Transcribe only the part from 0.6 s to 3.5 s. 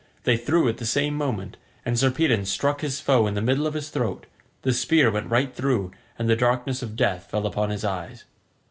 at the same moment, and Sarpedon struck his foe in the